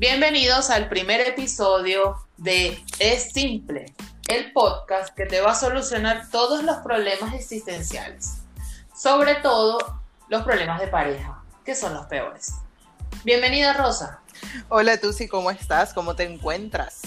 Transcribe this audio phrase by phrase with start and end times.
[0.00, 3.84] Bienvenidos al primer episodio de Es Simple,
[4.28, 8.38] el podcast que te va a solucionar todos los problemas existenciales,
[8.96, 12.54] sobre todo los problemas de pareja, que son los peores.
[13.24, 14.22] Bienvenida Rosa.
[14.70, 15.92] Hola Tusi, ¿cómo estás?
[15.92, 17.02] ¿Cómo te encuentras?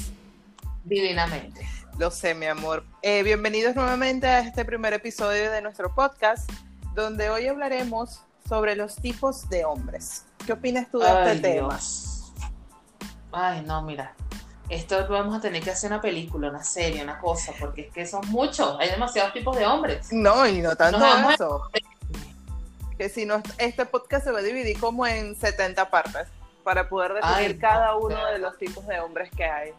[0.83, 1.67] Divinamente.
[1.97, 2.85] Lo sé, mi amor.
[3.01, 6.47] Eh, bienvenidos nuevamente a este primer episodio de nuestro podcast,
[6.93, 10.25] donde hoy hablaremos sobre los tipos de hombres.
[10.45, 11.79] ¿Qué opinas tú de este tema?
[13.33, 14.13] Ay, no, mira.
[14.69, 18.07] Esto vamos a tener que hacer una película, una serie, una cosa, porque es que
[18.07, 20.07] son muchos, hay demasiados tipos de hombres.
[20.11, 21.69] No, y no tanto eso.
[22.97, 26.27] Que si no, este podcast se va a dividir como en 70 partes
[26.63, 29.73] para poder definir cada uno de los tipos de hombres que hay.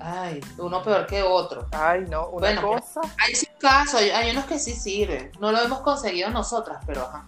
[0.00, 1.66] Ay, uno peor que otro.
[1.72, 3.00] Ay, no, una cosa.
[3.18, 5.32] Hay casos, hay, unos que sí sirven.
[5.40, 7.24] No lo hemos conseguido nosotras, pero ajá.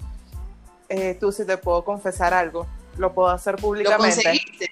[0.88, 2.66] Eh, tú sí te puedo confesar algo.
[2.96, 4.16] Lo puedo hacer públicamente.
[4.16, 4.69] ¿Lo conseguiste?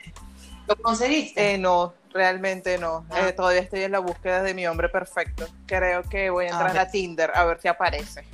[0.68, 1.54] ¿Lo conseguiste?
[1.54, 3.06] Eh, no, realmente no.
[3.10, 3.28] Ah.
[3.28, 5.48] Eh, todavía estoy en la búsqueda de mi hombre perfecto.
[5.66, 8.24] Creo que voy a entrar a, Tinder a ver si aparece.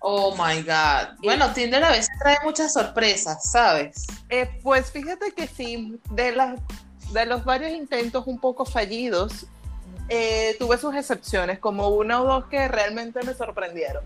[0.00, 1.18] Oh my God.
[1.22, 4.06] Bueno, Tinder a veces trae muchas sorpresas, ¿sabes?
[4.28, 6.60] Eh, pues fíjate que sí, de, las,
[7.12, 9.46] de los varios intentos un poco fallidos,
[10.58, 14.04] tuve sus excepciones, como una o dos que realmente me sorprendieron.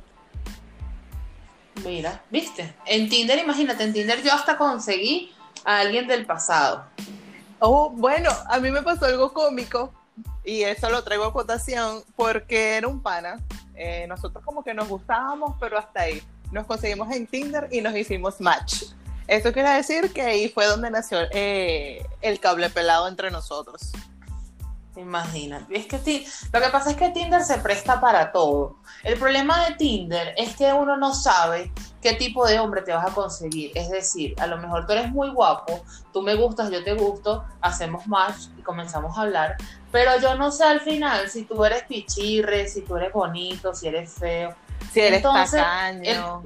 [1.84, 5.34] Mira, viste, en Tinder, imagínate, en Tinder yo hasta conseguí
[5.64, 6.84] a alguien del pasado.
[7.60, 9.92] Oh, bueno, a mí me pasó algo cómico
[10.44, 13.38] y eso lo traigo a cotación porque era un pana.
[13.74, 16.22] Eh, nosotros como que nos gustábamos, pero hasta ahí.
[16.50, 18.84] Nos conseguimos en Tinder y nos hicimos match.
[19.26, 23.92] Eso quiere decir que ahí fue donde nació eh, el cable pelado entre nosotros.
[24.96, 25.78] Imagínate.
[25.78, 28.80] Es que lo que pasa es que Tinder se presta para todo.
[29.04, 33.06] El problema de Tinder es que uno no sabe qué tipo de hombre te vas
[33.10, 33.72] a conseguir.
[33.74, 37.44] Es decir, a lo mejor tú eres muy guapo, tú me gustas, yo te gusto,
[37.60, 39.56] hacemos match y comenzamos a hablar,
[39.92, 43.88] pero yo no sé al final si tú eres pichirre, si tú eres bonito, si
[43.88, 44.54] eres feo.
[44.92, 46.42] Si eres Entonces, tacaño.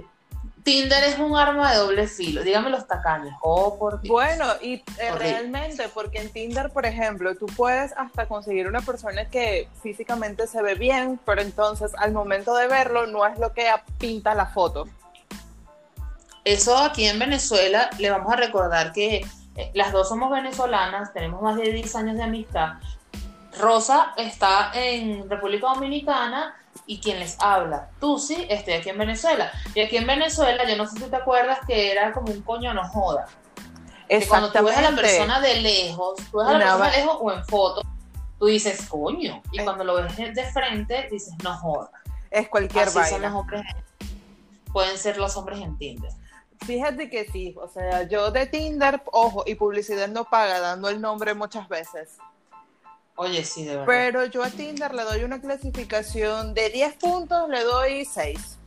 [0.65, 3.35] Tinder es un arma de doble filo, dígame los tacaños.
[3.43, 8.67] Oh, por Bueno, y eh, realmente, porque en Tinder, por ejemplo, tú puedes hasta conseguir
[8.67, 13.39] una persona que físicamente se ve bien, pero entonces al momento de verlo no es
[13.39, 13.67] lo que
[13.99, 14.89] pinta la foto.
[16.45, 19.25] Eso aquí en Venezuela, le vamos a recordar que
[19.57, 22.75] eh, las dos somos venezolanas, tenemos más de 10 años de amistad.
[23.59, 26.55] Rosa está en República Dominicana
[26.87, 27.89] y quien les habla.
[28.01, 29.51] Tú sí, estoy aquí en Venezuela.
[29.75, 32.75] Y aquí en Venezuela, yo no sé si te acuerdas que era como un coño
[32.75, 33.27] no joda.
[34.09, 36.97] Que cuando tú ves a la persona de lejos, tú ves a la persona de
[36.99, 37.83] lejos o en foto,
[38.39, 39.41] tú dices coño.
[39.53, 41.91] Y cuando lo ves de frente, dices no joda.
[42.31, 43.63] Es cualquier Así Son los hombres,
[44.73, 46.11] pueden ser los hombres en Tinder.
[46.61, 51.01] Fíjate que sí, o sea, yo de Tinder, ojo, y publicidad no paga, dando el
[51.01, 52.17] nombre muchas veces.
[53.17, 53.87] Oye, sí, de verdad.
[53.87, 58.59] Pero yo a Tinder le doy una clasificación de 10 puntos, le doy 6.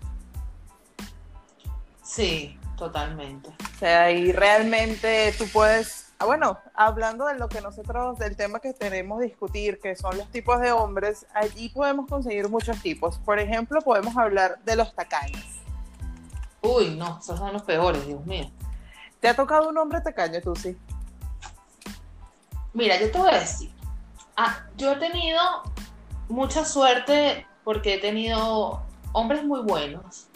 [2.03, 3.49] Sí, totalmente.
[3.49, 8.59] O sea, y realmente tú puedes, ah, bueno, hablando de lo que nosotros, del tema
[8.59, 13.17] que tenemos discutir, que son los tipos de hombres, allí podemos conseguir muchos tipos.
[13.19, 15.45] Por ejemplo, podemos hablar de los tacaños.
[16.61, 18.49] Uy, no, esos son los peores, Dios mío.
[19.19, 20.77] ¿Te ha tocado un hombre tacaño, tú sí?
[22.73, 23.71] Mira, yo te voy a decir.
[24.35, 25.41] Ah, yo he tenido
[26.29, 28.81] mucha suerte porque he tenido
[29.13, 30.27] hombres muy buenos.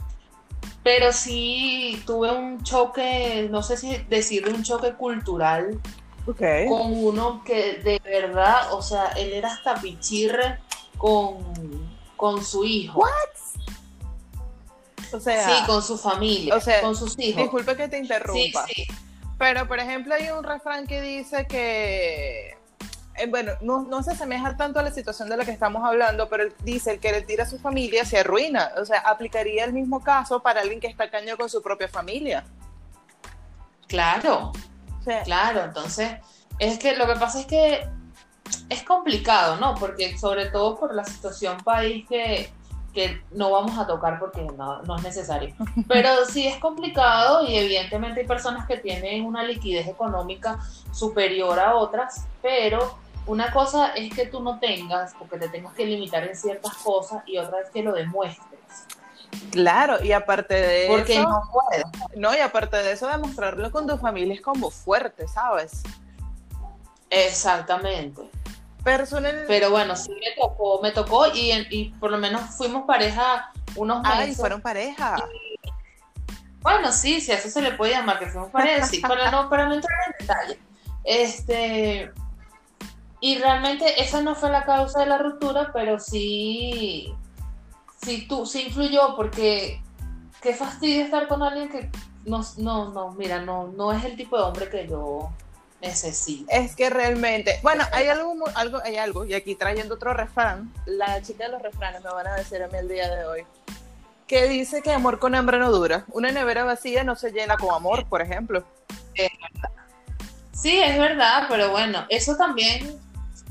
[0.83, 5.79] Pero sí tuve un choque, no sé si decirle un choque cultural
[6.67, 10.59] con uno que de verdad, o sea, él era hasta pichirre
[10.97, 11.37] con,
[12.15, 13.03] con su hijo.
[15.13, 17.43] O sea, sí, con su familia, o sea, con sus hijos.
[17.43, 18.65] Disculpe que te interrumpa.
[19.37, 22.57] Pero, por ejemplo, hay un refrán que dice que,
[23.15, 26.29] eh, bueno, no, no, se asemeja tanto a la situación de la que estamos hablando,
[26.29, 28.71] pero dice, el que le tira a su familia se arruina.
[28.77, 32.45] O sea, aplicaría el mismo caso para alguien que está caño con su propia familia.
[33.87, 34.51] Claro,
[35.25, 35.63] claro.
[35.63, 36.17] Entonces,
[36.59, 37.89] es que lo que pasa es que
[38.69, 39.75] es complicado, ¿no?
[39.75, 42.51] Porque sobre todo por la situación país que,
[42.93, 45.55] que no vamos a tocar porque no, no, es necesario.
[45.87, 50.59] Pero sí es complicado y evidentemente hay personas que tienen una liquidez económica
[50.91, 55.85] superior a otras, pero una cosa es que tú no tengas, porque te tengas que
[55.85, 58.59] limitar en ciertas cosas, y otra es que lo demuestres.
[59.51, 61.29] Claro, y aparte de porque eso.
[61.29, 61.85] no puedes.
[62.15, 65.83] No, y aparte de eso, demostrarlo con tu familia es como fuerte, ¿sabes?
[67.09, 68.29] Exactamente.
[68.83, 69.45] Personal...
[69.47, 74.01] Pero bueno, sí me tocó, me tocó y, y por lo menos fuimos pareja unos
[74.01, 74.19] meses.
[74.19, 75.17] Ay, fueron pareja.
[76.61, 79.49] bueno, sí, sí, a eso se le puede llamar que fuimos pareja, sí, pero no,
[79.49, 80.59] para no entrar en detalle.
[81.03, 82.11] Este,
[83.19, 87.13] y realmente esa no fue la causa de la ruptura, pero sí,
[88.03, 89.81] sí, tú, sí influyó porque
[90.41, 91.91] qué fastidio estar con alguien que
[92.25, 95.31] no, no, no, mira, no, no es el tipo de hombre que yo
[95.81, 96.51] necesito.
[96.51, 101.21] Es que realmente, bueno, hay algo, algo, hay algo, y aquí trayendo otro refrán, la
[101.21, 103.45] chica de los refranes me van a decir a mí el día de hoy,
[104.27, 106.05] que dice que amor con hambre no dura.
[106.13, 108.63] Una nevera vacía no se llena con amor, por ejemplo.
[110.53, 112.97] Sí, es verdad, pero bueno, eso también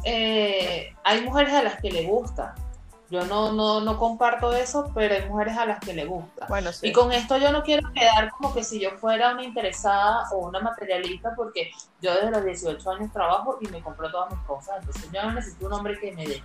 [0.04, 2.54] eh, hay mujeres a las que le gusta.
[3.10, 6.46] Yo no, no, no comparto eso, pero hay mujeres a las que le gusta.
[6.48, 10.30] Bueno, Y con esto yo no quiero quedar como que si yo fuera una interesada
[10.30, 14.40] o una materialista, porque yo desde los 18 años trabajo y me compro todas mis
[14.46, 14.76] cosas.
[14.78, 16.40] Entonces yo no necesito un hombre que me dé.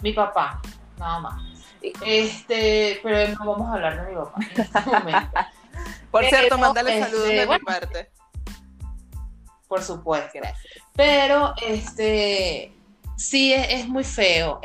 [0.00, 0.60] Mi papá,
[0.98, 1.42] nada más.
[1.80, 5.30] Este, pero no vamos a hablar de mi papá en este momento.
[6.10, 8.10] Por cierto, saludos este, de mi parte.
[9.68, 10.30] Por supuesto.
[10.34, 10.82] Gracias.
[10.96, 12.74] Pero, este,
[13.18, 14.60] sí es, muy feo.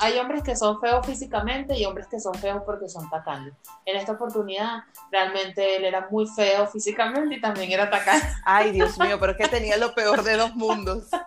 [0.00, 3.54] hay hombres que son feos físicamente y hombres que son feos porque son tacaños.
[3.84, 8.22] En esta oportunidad, realmente él era muy feo físicamente y también era tacaño.
[8.44, 11.04] Ay, Dios mío, pero es que tenía lo peor de dos mundos.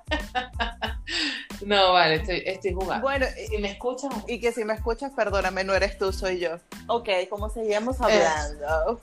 [1.65, 2.15] No, vale,
[2.45, 3.01] estoy, jugando.
[3.01, 4.11] Bueno, si me escuchas.
[4.27, 6.57] Y que si me escuchas, perdóname, no eres tú, soy yo.
[6.87, 8.99] Ok, como seguimos hablando.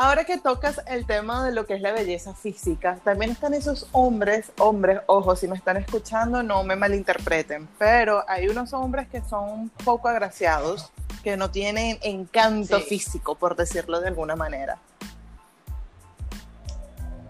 [0.00, 3.88] Ahora que tocas el tema de lo que es la belleza física, también están esos
[3.90, 9.20] hombres, hombres, ojo, si me están escuchando, no me malinterpreten, pero hay unos hombres que
[9.22, 10.92] son un poco agraciados,
[11.24, 14.78] que no tienen encanto físico, por decirlo de alguna manera.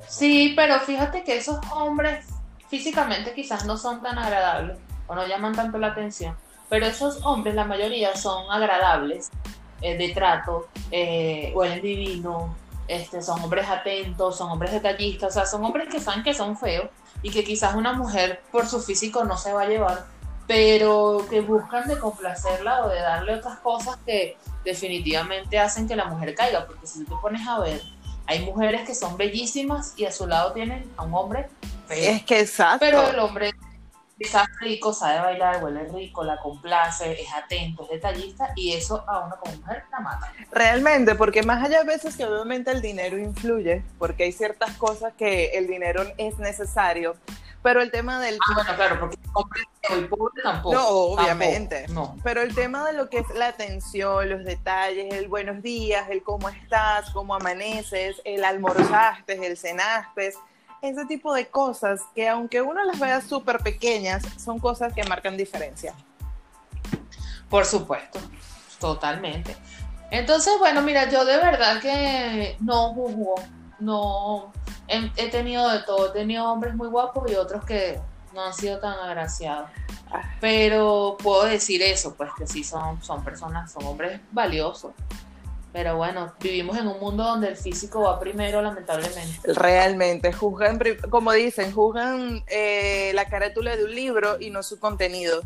[0.06, 2.26] Sí, pero fíjate que esos hombres
[2.68, 4.76] físicamente quizás no son tan agradables
[5.06, 6.36] o no llaman tanto la atención,
[6.68, 9.30] pero esos hombres, la mayoría, son agradables
[9.80, 12.54] eh, de trato, eh, huelen divino,
[12.88, 16.56] este, son hombres atentos, son hombres detallistas, o sea, son hombres que saben que son
[16.56, 16.88] feos
[17.22, 20.06] y que quizás una mujer por su físico no se va a llevar,
[20.46, 26.06] pero que buscan de complacerla o de darle otras cosas que definitivamente hacen que la
[26.06, 27.82] mujer caiga, porque si tú te pones a ver,
[28.26, 31.48] hay mujeres que son bellísimas y a su lado tienen a un hombre
[31.86, 32.10] feo.
[32.12, 32.78] Es que exacto.
[32.80, 33.52] Pero el hombre
[34.18, 39.20] está rico, sabe bailar, huele rico, la complace, es atento, es detallista y eso a
[39.20, 40.32] una como mujer la mata.
[40.50, 45.12] Realmente, porque más allá de veces que obviamente el dinero influye, porque hay ciertas cosas
[45.16, 47.16] que el dinero es necesario,
[47.62, 48.36] pero el tema del...
[48.36, 49.18] Ah, bueno, claro, porque
[49.90, 50.74] el pobre tampoco.
[50.74, 51.86] No, obviamente.
[51.88, 52.16] no.
[52.22, 56.22] Pero el tema de lo que es la atención, los detalles, el buenos días, el
[56.22, 60.34] cómo estás, cómo amaneces, el almorzaste, el cenaste,
[60.82, 65.36] ese tipo de cosas que aunque uno las vea súper pequeñas, son cosas que marcan
[65.36, 65.94] diferencia.
[67.48, 68.20] Por supuesto,
[68.78, 69.56] totalmente.
[70.10, 73.34] Entonces, bueno, mira, yo de verdad que no juzgo,
[73.78, 74.52] no
[74.86, 78.00] he, tenido de todo, he tenido hombres muy guapos y otros que
[78.34, 79.70] no han sido tan agraciados.
[80.10, 80.22] Ah.
[80.40, 84.92] Pero puedo decir eso, pues que sí son, son personas, son hombres valiosos.
[85.78, 89.54] Pero bueno, vivimos en un mundo donde el físico va primero, lamentablemente.
[89.54, 95.42] Realmente, juzgan, como dicen, juzgan eh, la carátula de un libro y no su contenido.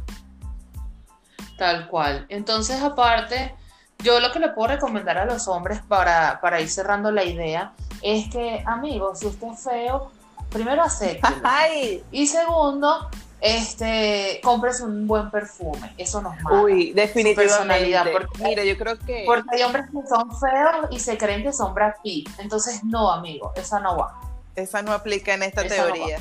[1.58, 2.24] Tal cual.
[2.30, 3.54] Entonces, aparte,
[3.98, 7.74] yo lo que le puedo recomendar a los hombres para, para ir cerrando la idea
[8.00, 10.12] es que, amigos, si usted es feo,
[10.48, 11.36] primero acéptelo.
[12.10, 13.10] Y segundo,
[13.42, 16.62] este, compres un buen perfume, eso nos mata.
[16.62, 18.12] Uy, definitivamente.
[18.12, 19.24] Porque, mira, yo creo que...
[19.26, 23.10] Porque hay hombres que son feos y se creen que son Brad Pitt, entonces no,
[23.10, 24.20] amigo, esa no va.
[24.54, 26.18] Esa no aplica en esta teoría.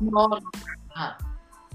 [0.00, 1.18] No, no, para nada,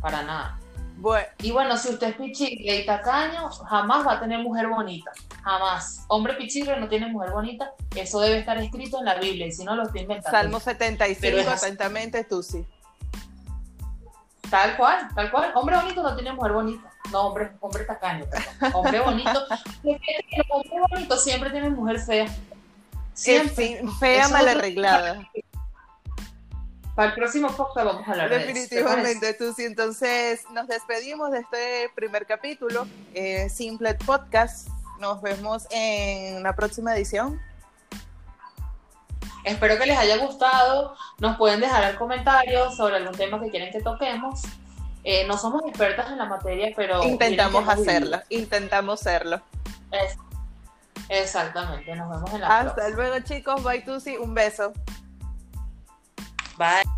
[0.01, 0.59] para nada.
[0.97, 1.27] Bueno.
[1.39, 5.11] Y bueno, si usted es pichicle y tacaño, jamás va a tener mujer bonita.
[5.43, 6.05] Jamás.
[6.07, 7.73] Hombre pichicle no tiene mujer bonita.
[7.95, 9.47] Eso debe estar escrito en la Biblia.
[9.47, 10.37] Y si no, lo estoy inventando.
[10.37, 12.65] Salmo 75, atentamente, tú sí.
[14.53, 15.51] Tal cual, tal cual.
[15.55, 16.93] Hombre bonito no tiene mujer bonita.
[17.11, 18.23] No, hombre, hombre tacaño,
[18.71, 19.45] Hombre bonito.
[20.49, 22.27] hombre bonito siempre tiene mujer fea.
[23.15, 23.81] Siempre.
[23.99, 25.27] fea mal arreglada.
[26.93, 29.53] Para el próximo podcast vamos a hablar Definitivamente, de eso.
[29.55, 29.63] sí.
[29.63, 34.67] Entonces, nos despedimos de este primer capítulo, eh, Simple Podcast.
[34.99, 37.41] Nos vemos en la próxima edición.
[39.43, 40.95] Espero que les haya gustado.
[41.19, 44.41] Nos pueden dejar el comentario sobre algún tema que quieren que toquemos.
[45.03, 47.03] Eh, no somos expertas en la materia, pero...
[47.03, 49.41] Intentamos hacerlo, intentamos serlo.
[51.09, 54.71] exactamente, nos vemos en la Hasta luego chicos, bye Tusi, un beso.
[56.57, 56.92] Bye.